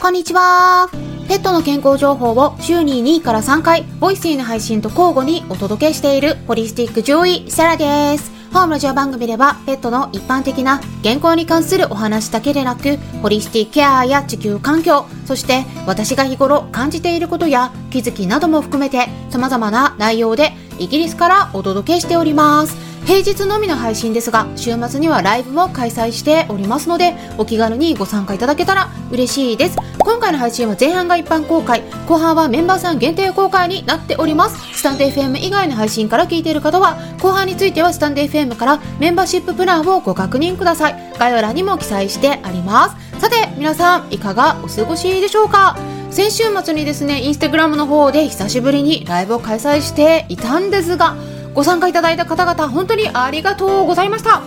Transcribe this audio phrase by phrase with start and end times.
[0.00, 0.88] こんにちは。
[1.28, 8.32] ペットの健康情報を週に2位から3回、ボイスへの配信と交互にお届けしているホリスティック獣医、セラです。
[8.50, 22.90] 本ラジオ番組では、ペットの一般的な健康に関するお話だけでなく、ホリスティックケアや地球環境、そして私が日頃感じていることや気づきなども含めて、様々な内容でイギリスからお届けしております。
[23.06, 34.56] 平日のみの配信ですが週末にはライブも開催しておりますのでお気軽にご参加いただけたら嬉しいです今回の配信は前半が一般公開後半はメンバーさん限定公開になっております。
[34.78, 41.12] スタンド FM 以外の配信から聞いている方は後半についてはスタンド FM からメンバーシッププランをご確認ください。
[41.18, 43.20] 概要欄にも記載してあります。
[43.20, 45.76] さて皆さんいかがお過ごしでしょうか？
[46.10, 51.14] 先週末にですねインスタグラムの方で久しぶりにライブを開催していたんですが
[51.54, 54.42] ご参加いただいた方々本当にありがとうございました。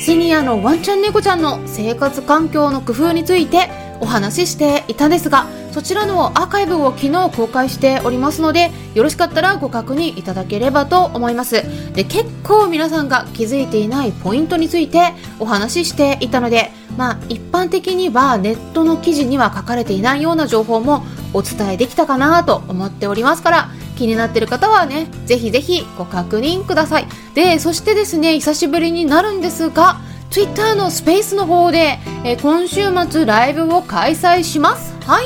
[0.00, 3.68] シニアのワンちゃん猫ちゃんの生活環境の工夫について
[4.00, 23.68] お話ししていたんですがそちらのアーカイブを昨日公開しておりますのでよろしかったらご確認いただければと思いますで結構皆さんが気づいていないポイントについてお話ししていたのでまあ一般的にはネットの記事には書かれていないような情報もお伝えできたかなと思っておりますから
[23.98, 27.08] 気になってる方はね、ぜひぜひご確認ください。
[27.34, 34.94] で、そしてですね、久しぶりになるんですが、Twitter のスペースの方で、え今週末ライブを開催します。
[35.06, 35.24] はい。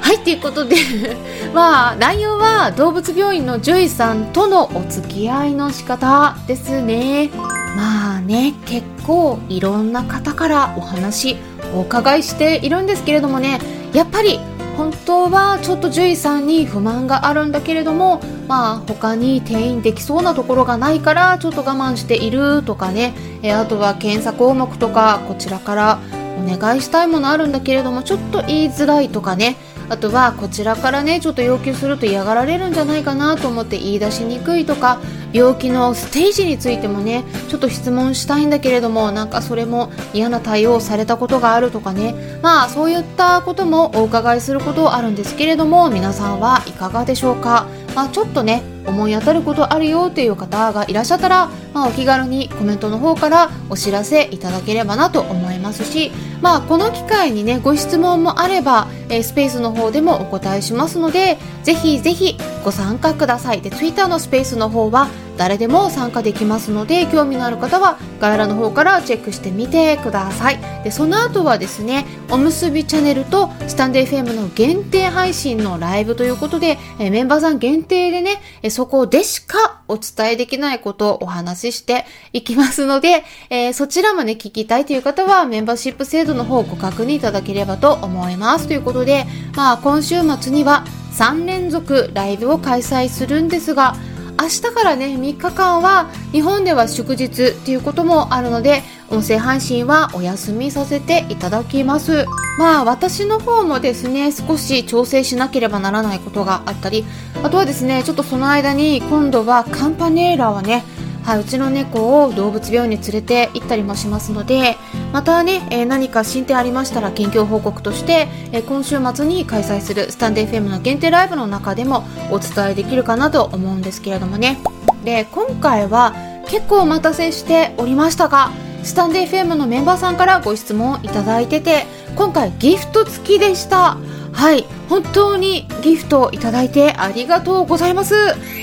[0.00, 0.76] はい、ということで
[1.54, 7.30] まあ、内容は動物病院の獣医さんとのお付き合いの仕方ですね。
[7.74, 11.38] まあね、結構いろんな方からお話
[11.74, 13.60] お伺いしているんですけれどもね、
[13.94, 14.38] やっぱり
[14.76, 18.20] 本当はちょっと獣医さんに不満があるんだけれども
[18.52, 23.14] まあ他に転院できそうなところがないからちょっと我慢しているとかね。
[23.42, 26.00] えあとは検査項目とかこちらから
[26.38, 29.56] お願いしたいものあるんだけれどもちょっと言いづらいとかね。
[29.92, 34.98] あとはこちらからねちょっと要求すると嫌がられるんじゃないかなと思って言い出しにくいとか
[35.34, 42.14] 病気のステージについてもねちょっと質問したいんだけれどもなんかそれも嫌な対応されたことがあるとかね。
[42.40, 56.10] まあそういったこともお伺いすることあるんですけれども皆さんはいかがでしょうか、まあ、ちょっとね思い当たることあるよっていう方がいらっしゃったら、まあ、お気軽にコメントの方からお知らせいただければなと思いますし、
[56.40, 63.60] まあ、この機会にねご質問もあれば、えー、スペースの方でもお答えしますのでぜひぜひご参加ください。
[63.60, 70.58] で Twitter のスペースの方は誰でも参加できますので興味のある方は概要欄の方からチェックしてみてください。
[70.84, 88.66] でその後はですねおむすびチャンネルとスタンド FM の限定配信のライブということで、えメンバーさん限定でね、えそこでしかお伝えできないことをお話ししていきますので、えー、そちらもね聞きたいという方はメンバーシップ制度の方をご確認いただければと思います。
[88.66, 93.94] ということでまあ今週末には3連続ライブを開催するんですが
[94.40, 102.24] 明日からね3日間は日本では祝日っていうこともあるので音声配信はお休みさせていただきます。
[102.58, 107.04] まあ私の方もですね少し調整しなければならないことがあったり
[107.42, 110.84] あとはですねちょっとその間に今度はカンパネーラはね
[111.24, 114.76] はい、うちの猫を動物病院に連れて行ったりもしますので
[115.12, 124.58] またね、えー、何か進展ありましたら近況報告として、えー、今週末に開催するスタンデー FM の限定ライブの中でもお伝えできるかなと思うんですけれどもね。
[125.04, 126.14] で今回は
[126.48, 128.50] 結構お待たせしておりましたが
[128.82, 133.96] スタンデー FM のメンバーさんからご質問いただいてて今回ギフト付きでした。
[134.32, 134.64] はい。
[134.88, 138.14] 本当にギフトいただいてありがとうございます。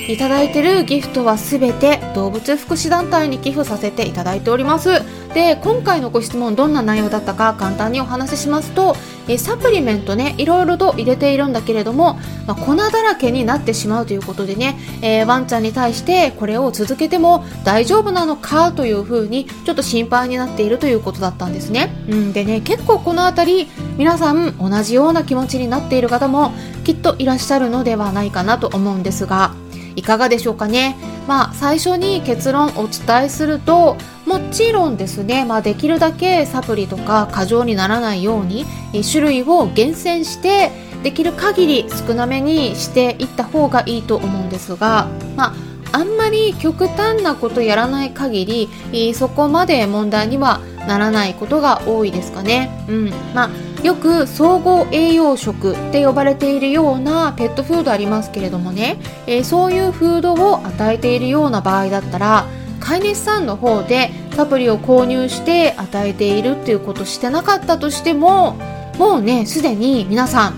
[0.07, 4.89] いただいてるギフトはすべて動物福祉団体に寄付させていただいております。
[5.33, 8.95] で今回のご質問どんな内容だったか簡単にお話ししますと
[9.29, 12.15] えサプリメントねいろいろと入れているんだけれども、
[12.47, 23.67] まあ、粉だらけになってしまうということでね、えー、ワンちゃんに対してこれを続けても大丈夫なのかというふうにちょっと心配になっているということだったんですね、うん、でね結構この辺り
[23.97, 26.51] 皆さん同じような気持ちになっている方も
[26.83, 29.53] きっといらっしゃるのではないかなと思うんですが
[29.95, 30.95] いかがでしょうかね。
[31.27, 33.97] まあ最初に結論お伝えすると
[34.29, 38.63] もちろんですね、まあ、できるだけサプリとか過剰にならないように
[39.03, 40.69] 種類を厳選して
[41.01, 45.55] できる限り少なめにしていった方がいいと思うんですが、ま
[45.93, 52.85] あ、あんまり極端なことやらない限りそこまで問題にはならないことが多いですかね。
[52.87, 53.49] うんまあ
[53.83, 62.45] よく総合栄養食って呼ばれているようなペットフードありますけれどもね、えー、そういうフードを与えているような場合だったら
[62.79, 68.53] 飼い主さんの方でサプリを購入して与えているっていうことしてなかったとしても
[68.97, 70.53] もうねすでに皆さん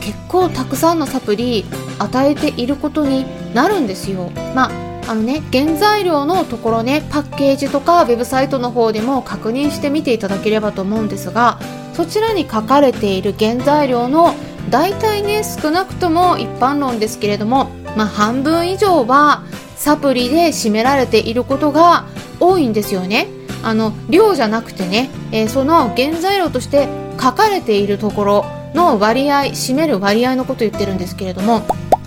[0.00, 1.64] 結構たくさんのサプリ
[1.98, 3.24] 与えていることに
[3.54, 4.30] なるんですよ。
[4.54, 11.58] まああのね原材料のところねパッケージとかウェブサイトの方でも確認してみていただければと思うんですが
[11.92, 14.34] そちらに書かれている原材料の
[14.70, 19.42] 大体ね少なくとも一般論ですけれども、まあ、半分以上は
[19.82, 22.04] サプリで占められていることが
[22.38, 23.26] 多いんですよね。
[23.64, 26.86] あの量じゃなくてね、えー、その原材料として
[27.20, 28.44] 書かれているところ
[28.74, 31.62] の割合占める割合のことを言ってるんですけれども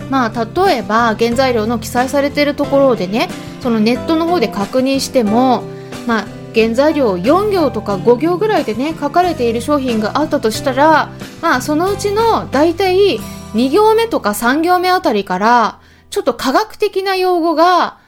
[0.08, 3.28] まあ例えば原材料の記載されているところでね
[3.60, 5.62] そのネットの方で確認しても
[6.06, 11.10] まあ原材料4行とか5行ぐらいでね書かれている商品があったとしたら
[11.42, 13.18] まあそのうちの大体
[13.54, 15.80] 2行目とか3行目あたりから
[16.10, 17.98] ちょっと科学的な用語が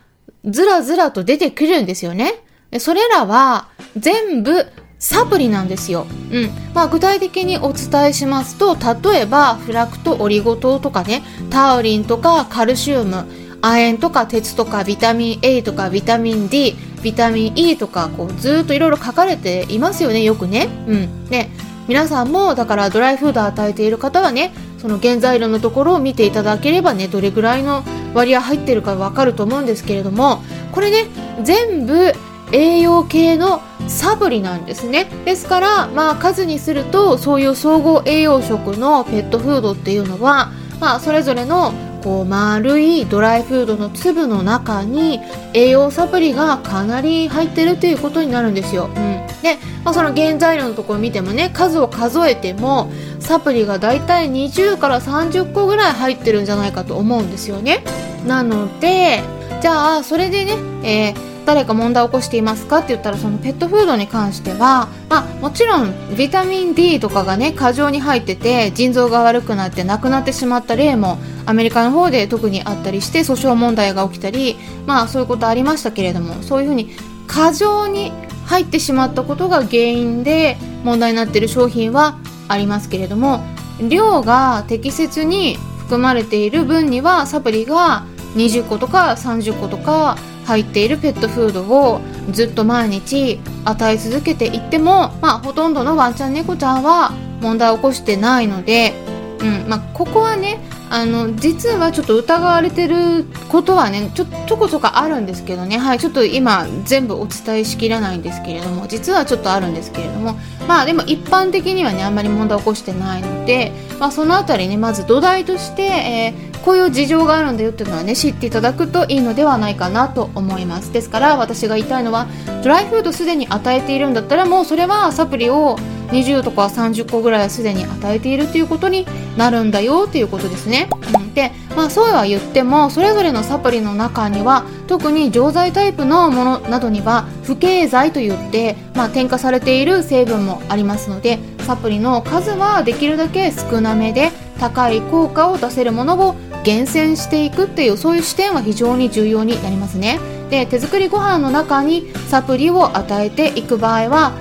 [0.45, 2.43] ずらずらと出てくるんですよね。
[2.79, 4.67] それらは全部
[4.99, 6.07] サプリなんですよ。
[6.33, 6.51] うん。
[6.75, 13.25] まあ具体的にお伝えしますと、例えばフラクトオリゴ糖とかね、タウリンとかカルシウム、
[13.63, 20.69] 亜鉛とか鉄とかビタミン A とかビタミン D、ビタミン E とかこうずっといろいろ書かれていますよね、よくね。
[20.87, 21.29] うん。
[21.29, 21.51] ね。
[21.87, 27.83] 皆さんもだからドライフード与えている方はね、その原材料のところを見ていただければね、どれぐらいの
[28.15, 30.43] 割合入ってるかわかると思うんですけれども、
[30.73, 31.07] これね、
[31.43, 32.13] 全部
[32.53, 41.73] 栄養系のサプリなんですねですからまあ数にするとそういう総合栄養食のペットフードっていうのはまあそれぞれの
[42.03, 45.21] こう丸いドライフードの粒の中に
[45.53, 48.89] 栄養サプリがかなり入ってるということになるんですよ。
[48.95, 52.91] うん、で、まあ、その原材料のところを見てもね数を数えても
[53.21, 57.85] サプリがだいたい20から30個ぐらい入ってるんじゃないかと思うんですよね。
[58.27, 59.21] なので
[59.61, 60.53] じゃあそれでね、
[60.83, 76.91] えー誰か問題を起こしていますかって言ったらそのペットフードに関しては、まあ、もちろんビタミン D とかがね過剰に入ってて腎臓が悪くなって亡くなってしまった例もアメリカの方で特にあったりして訴訟問題が起きたりまあそういうことありましたけれどもそういうふうに
[77.27, 78.13] 過剰に
[78.49, 82.19] 入ってしまったことが原因で問題になっている商品は
[82.49, 83.41] ありますけれども
[83.89, 90.17] 量が適切に含まれている分にはサプリが20個とか30個とか
[90.47, 92.01] 入っているペットフードを
[92.31, 97.11] ずっと毎日与え続けていっても、まあ、ほとんどのワンちゃん猫ちゃんは
[97.43, 98.95] 問題を起こしてないので、
[99.41, 100.59] うんまあ、ここはね
[100.91, 105.79] あの実はちょっと疑われてることはねちょちょこちょこあるんですけどね。
[105.79, 110.37] はいちょっと今全部お伝えしきれないんですけれども実はちょっとあるんですけれども。
[110.67, 120.93] まあでも一般的にはねあんまり問題を起こしてないので、まあ、そのあたりねまず土台として、えーこういう事情があるんだよっていうのはね知っていただくといいのではないかなと思います。
[120.93, 122.27] ですから私が言いたいのは
[122.63, 129.07] ドライフードすでに与えているんだったらもうそれはサプリを20とか30個ぐらいはすでに与えているということに
[129.37, 130.89] なるんだよということですね。
[131.15, 146.35] うん、で、まあ、そうは言ってもそれぞれのサプリの中には特に錠剤タイプのものなどには不経剤といって、まあ、添加されている成分もありますのでサプリの数はできるだけ少なめで高い効果を出せるものを
[146.65, 150.19] 厳選していくっていうそういう視点は非常に重要になりますね
[150.51, 154.33] で手作りご飯の中にサプリを与えていく場合は、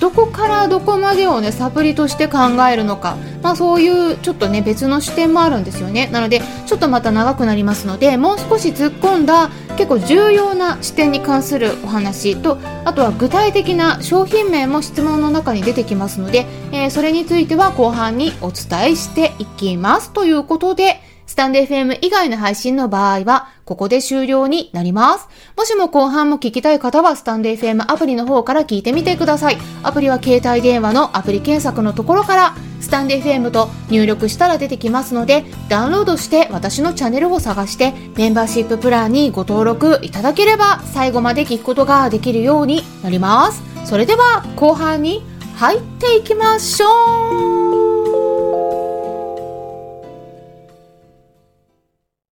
[0.00, 2.38] どこからどこまでをねサプリとして考
[2.70, 6.08] えるのか、まあ、そういうちょっとね別の視点もあるんですよね。
[6.08, 20.12] なのでちょっとまた長くなりますのでもう少し突っ込んだ結構重要な視点に関するお話とあとは具体的な商品名も質問の中に出てきますので、えー、それについては後半にお伝えしていきます。
[20.12, 21.00] ということで
[21.30, 25.28] スタンデー FM 以外の配信の場合は、ここで終了になります。
[25.56, 29.58] もしも後半も聞きたい方は、スタンデー FM アプリの方から聞いてみてください。
[29.84, 43.62] アプリは携帯電話のアプリ検索のところから、スタンデー FM と入力したら出てきますので、ダウンロードして私のチャンネルを探して、メンバーシッププランにご登録いただければ、最後まで聞くことができるようになります。
[43.84, 45.22] それでは、後半に
[45.54, 47.69] 入っていきましょう